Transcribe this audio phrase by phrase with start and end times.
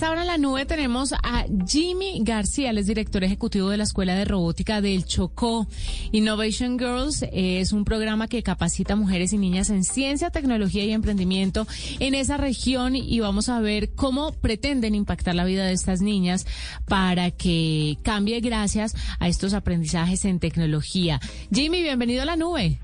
[0.00, 4.14] Esta en la nube tenemos a Jimmy García, él es director ejecutivo de la Escuela
[4.14, 5.66] de Robótica del Chocó.
[6.10, 11.66] Innovation Girls es un programa que capacita mujeres y niñas en ciencia, tecnología y emprendimiento
[11.98, 16.46] en esa región y vamos a ver cómo pretenden impactar la vida de estas niñas
[16.88, 21.20] para que cambie gracias a estos aprendizajes en tecnología.
[21.52, 22.78] Jimmy, bienvenido a la nube.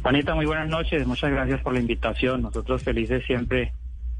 [0.00, 1.06] Juanita, muy buenas noches.
[1.06, 2.40] Muchas gracias por la invitación.
[2.40, 3.74] Nosotros felices siempre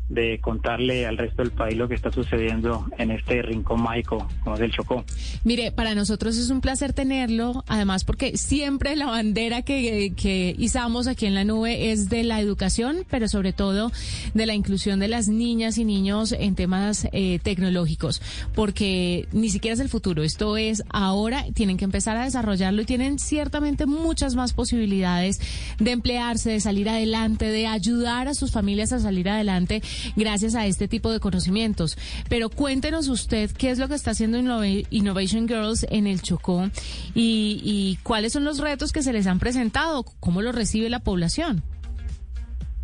[0.08, 4.56] de contarle al resto del país lo que está sucediendo en este rincón mágico como
[4.56, 5.04] es el Chocó.
[5.44, 11.06] Mire, para nosotros es un placer tenerlo, además porque siempre la bandera que, que izamos
[11.06, 13.92] aquí en la nube es de la educación, pero sobre todo
[14.34, 18.22] de la inclusión de las niñas y niños en temas eh, tecnológicos,
[18.54, 22.86] porque ni siquiera es el futuro, esto es ahora, tienen que empezar a desarrollarlo y
[22.86, 25.40] tienen ciertamente muchas más posibilidades
[25.78, 29.82] de emplearse, de salir adelante, de ayudar a sus familias a salir adelante
[30.16, 31.96] gracias a este tipo de conocimientos.
[32.28, 36.70] Pero cuéntenos usted qué es lo que está haciendo Innovation Girls en el Chocó
[37.14, 41.62] y, cuáles son los retos que se les han presentado, cómo lo recibe la población.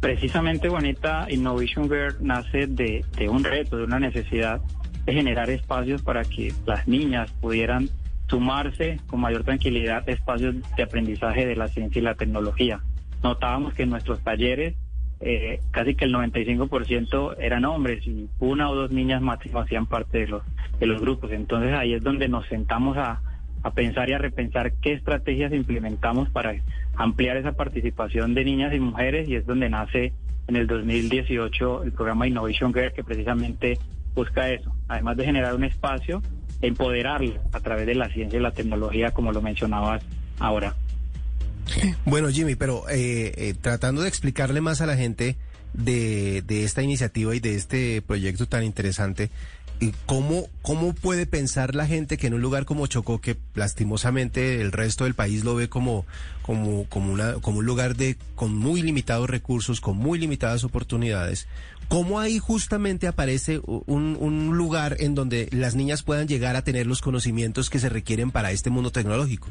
[0.01, 4.61] Precisamente, Juanita, Innovation Girl nace de, de un reto, de una necesidad
[5.07, 7.89] de generar espacios para que las niñas pudieran
[8.29, 12.81] sumarse con mayor tranquilidad a espacios de aprendizaje de la ciencia y la tecnología.
[13.23, 14.75] Notábamos que en nuestros talleres
[15.21, 20.19] eh, casi que el 95% eran hombres y una o dos niñas máximo hacían parte
[20.19, 20.43] de los,
[20.79, 21.33] de los grupos.
[21.33, 23.21] Entonces ahí es donde nos sentamos a,
[23.63, 26.55] a pensar y a repensar qué estrategias implementamos para
[26.97, 30.13] ampliar esa participación de niñas y mujeres y es donde nace
[30.47, 33.79] en el 2018 el programa Innovation Girl que precisamente
[34.15, 36.23] busca eso, además de generar un espacio,
[36.61, 40.05] empoderarlo a través de la ciencia y la tecnología como lo mencionabas
[40.39, 40.75] ahora.
[42.05, 45.37] Bueno, Jimmy, pero eh, eh, tratando de explicarle más a la gente
[45.73, 49.31] de, de, esta iniciativa y de este proyecto tan interesante,
[50.07, 54.73] ¿cómo, ¿cómo puede pensar la gente que en un lugar como Chocó, que lastimosamente el
[54.73, 56.07] resto del país lo ve como,
[56.43, 61.49] como, como, una, como un lugar de, con muy limitados recursos, con muy limitadas oportunidades,
[61.89, 66.87] ¿cómo ahí justamente aparece un, un lugar en donde las niñas puedan llegar a tener
[66.87, 69.49] los conocimientos que se requieren para este mundo tecnológico?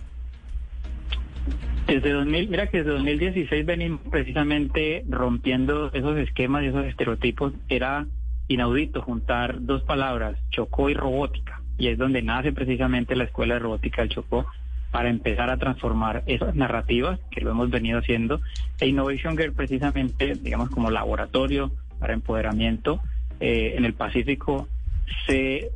[1.87, 7.53] Desde 2000, mira que desde 2016 venimos precisamente rompiendo esos esquemas y esos estereotipos.
[7.67, 8.07] Era
[8.47, 11.61] inaudito juntar dos palabras, Chocó y robótica.
[11.77, 14.45] Y es donde nace precisamente la Escuela de Robótica del Chocó
[14.91, 18.39] para empezar a transformar esas narrativas que lo hemos venido haciendo.
[18.79, 23.01] E Innovation Girl precisamente, digamos, como laboratorio para empoderamiento
[23.39, 24.67] eh, en el Pacífico,
[25.25, 25.71] se,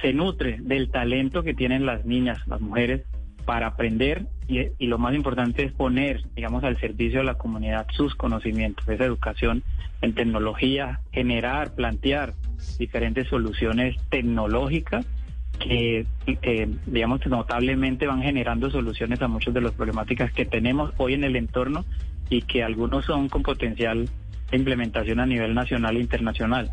[0.00, 3.02] se nutre del talento que tienen las niñas, las mujeres,
[3.46, 8.14] para aprender y, lo más importante es poner, digamos, al servicio de la comunidad sus
[8.14, 9.62] conocimientos, esa educación
[10.02, 12.34] en tecnología, generar, plantear
[12.78, 15.06] diferentes soluciones tecnológicas
[15.58, 16.06] que,
[16.86, 21.34] digamos, notablemente van generando soluciones a muchas de las problemáticas que tenemos hoy en el
[21.34, 21.84] entorno
[22.28, 24.08] y que algunos son con potencial
[24.50, 26.70] de implementación a nivel nacional e internacional.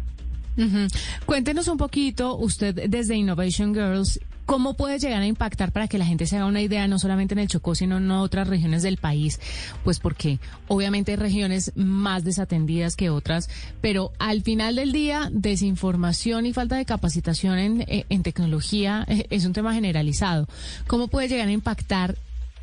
[1.26, 4.20] Cuéntenos un poquito, usted desde Innovation Girls,
[4.54, 7.34] ¿Cómo puede llegar a impactar para que la gente se haga una idea, no solamente
[7.34, 9.40] en el Chocó, sino en otras regiones del país?
[9.84, 10.38] Pues porque
[10.68, 13.50] obviamente hay regiones más desatendidas que otras,
[13.82, 19.46] pero al final del día, desinformación y falta de capacitación en, eh, tecnología eh, es
[19.46, 20.48] un tema generalizado.
[20.86, 22.16] ¿Cómo puede llegar a impactar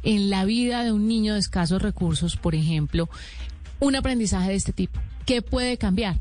[0.05, 3.09] en la vida de un niño de escasos recursos, por ejemplo,
[3.81, 5.01] un aprendizaje de este tipo?
[5.27, 6.21] ¿Qué puede cambiar?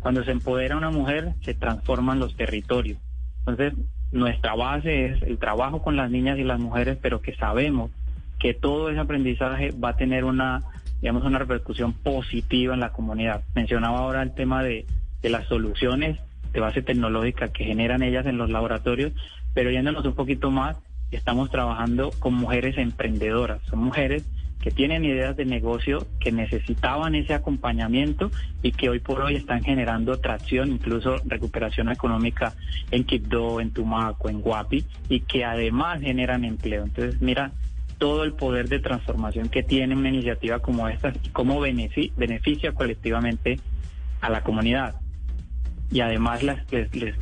[0.00, 2.98] cuando se empodera una mujer se transforman los territorios.
[3.40, 3.74] Entonces,
[4.12, 7.90] nuestra base es el trabajo con las niñas y las mujeres, pero que sabemos
[8.38, 10.62] que todo ese aprendizaje va a tener una,
[11.00, 13.42] digamos, una repercusión positiva en la comunidad.
[13.54, 14.86] Mencionaba ahora el tema de,
[15.22, 16.18] de las soluciones
[16.52, 19.12] de base tecnológica que generan ellas en los laboratorios,
[19.54, 20.76] pero yéndonos un poquito más,
[21.10, 23.60] estamos trabajando con mujeres emprendedoras.
[23.64, 24.24] Son mujeres
[24.60, 28.30] que tienen ideas de negocio, que necesitaban ese acompañamiento
[28.62, 32.54] y que hoy por hoy están generando tracción, incluso recuperación económica
[32.90, 36.84] en Quibdó, en Tumaco, en Guapi, y que además generan empleo.
[36.84, 37.52] Entonces, mira
[37.96, 43.60] todo el poder de transformación que tiene una iniciativa como esta y cómo beneficia colectivamente
[44.20, 44.96] a la comunidad.
[45.90, 46.60] Y además las,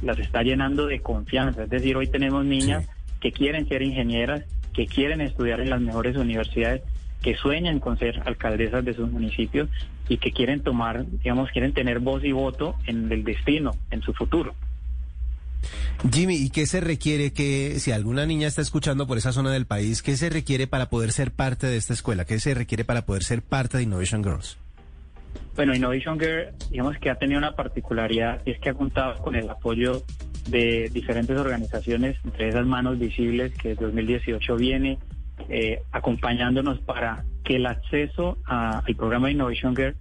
[0.03, 1.65] las está llenando de confianza.
[1.65, 2.89] Es decir, hoy tenemos niñas
[3.21, 6.83] que quieren ser ingenieras, que quieren estudiar en las mejores universidades,
[7.23, 9.69] que sueñan con ser alcaldesas de sus municipios
[10.09, 14.13] y que quieren tomar, digamos, quieren tener voz y voto en el destino, en su
[14.15, 14.55] futuro.
[16.13, 19.67] Jimmy, ¿y qué se requiere que, si alguna niña está escuchando por esa zona del
[19.67, 22.25] país, qué se requiere para poder ser parte de esta escuela?
[22.25, 24.57] ¿Qué se requiere para poder ser parte de Innovation Girls?
[25.57, 29.35] Bueno, Innovation Girl, digamos que ha tenido una particularidad y es que ha contado con
[29.35, 30.05] el apoyo
[30.49, 34.99] de diferentes organizaciones, entre esas manos visibles que desde 2018 viene
[35.49, 39.97] eh, acompañándonos para que el acceso al programa Innovation Girl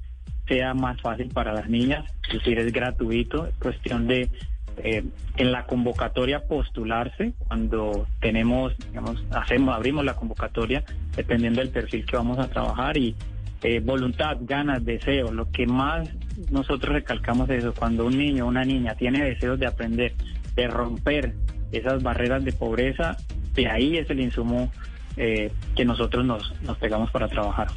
[0.48, 4.30] sea más fácil para las niñas, es decir, es gratuito, es cuestión de
[4.84, 5.04] eh,
[5.38, 10.84] en la convocatoria postularse cuando tenemos, digamos, hacemos, abrimos la convocatoria
[11.16, 13.16] dependiendo del perfil que vamos a trabajar y
[13.64, 15.32] eh, voluntad, ganas, deseo.
[15.32, 16.10] Lo que más
[16.52, 20.14] nosotros recalcamos es eso, cuando un niño o una niña tiene deseos de aprender,
[20.56, 21.34] de romper
[21.72, 23.18] esas barreras de pobreza,
[23.56, 24.72] de ahí es el insumo
[25.18, 27.68] eh, que nosotros nos, nos pegamos para trabajar.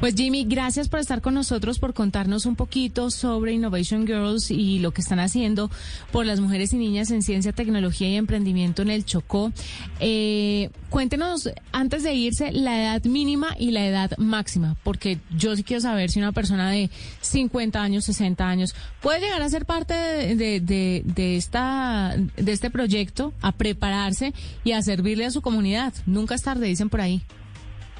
[0.00, 4.78] Pues Jimmy, gracias por estar con nosotros, por contarnos un poquito sobre Innovation Girls y
[4.78, 5.70] lo que están haciendo
[6.12, 9.52] por las mujeres y niñas en ciencia, tecnología y emprendimiento en el Chocó.
[9.98, 15.62] Eh, cuéntenos, antes de irse, la edad mínima y la edad máxima, porque yo sí
[15.62, 16.90] quiero saber si una persona de
[17.22, 22.68] 50 años, 60 años, puede llegar a ser parte de, de, de esta, de este
[22.68, 25.94] proyecto, a prepararse y a servirle a su comunidad.
[26.04, 27.22] Nunca es tarde, dicen por ahí.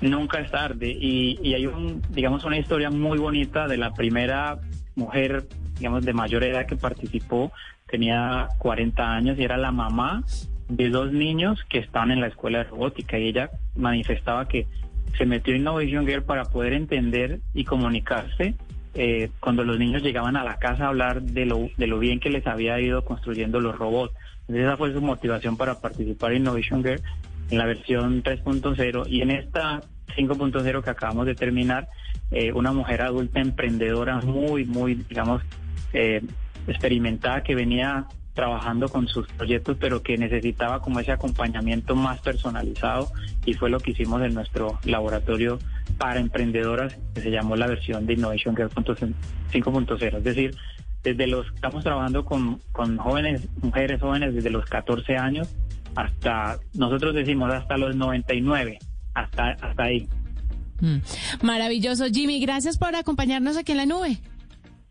[0.01, 4.59] Nunca es tarde y, y, hay un, digamos, una historia muy bonita de la primera
[4.95, 5.47] mujer,
[5.79, 7.51] digamos, de mayor edad que participó.
[7.87, 10.23] Tenía 40 años y era la mamá
[10.69, 14.67] de dos niños que estaban en la escuela de robótica y ella manifestaba que
[15.17, 18.55] se metió en Innovation Girl para poder entender y comunicarse
[18.95, 22.21] eh, cuando los niños llegaban a la casa a hablar de lo, de lo bien
[22.21, 24.15] que les había ido construyendo los robots.
[24.43, 27.01] Entonces esa fue su motivación para participar en Innovation Girl
[27.51, 29.83] en la versión 3.0 y en esta
[30.17, 31.89] 5.0 que acabamos de terminar,
[32.31, 35.43] eh, una mujer adulta emprendedora muy, muy, digamos,
[35.93, 36.23] eh,
[36.67, 43.09] experimentada que venía trabajando con sus proyectos, pero que necesitaba como ese acompañamiento más personalizado
[43.47, 45.59] y fue lo que hicimos en nuestro laboratorio
[45.97, 50.17] para emprendedoras, que se llamó la versión de Innovation Girl 5.0.
[50.19, 50.55] Es decir,
[51.03, 55.57] desde los, estamos trabajando con, con jóvenes, mujeres jóvenes desde los 14 años
[55.97, 58.79] hasta, nosotros decimos hasta los 99,
[59.15, 60.09] hasta, hasta ahí.
[60.81, 60.99] Mm.
[61.43, 64.19] Maravilloso, Jimmy, gracias por acompañarnos aquí en la nube.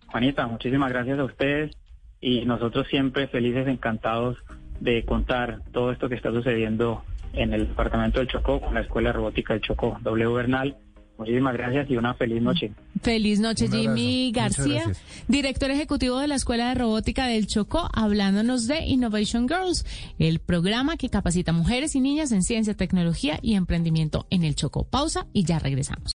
[0.07, 1.75] Juanita, muchísimas gracias a ustedes
[2.19, 4.37] y nosotros siempre felices, encantados
[4.79, 7.03] de contar todo esto que está sucediendo
[7.33, 10.75] en el departamento del Chocó con la Escuela Robótica del Chocó, W Bernal
[11.17, 12.71] Muchísimas gracias y una feliz noche.
[13.01, 14.83] Feliz noche, Jimmy García,
[15.27, 19.85] director ejecutivo de la Escuela de Robótica del Chocó, hablándonos de Innovation Girls,
[20.19, 24.83] el programa que capacita mujeres y niñas en ciencia, tecnología y emprendimiento en el Chocó.
[24.83, 26.14] Pausa y ya regresamos.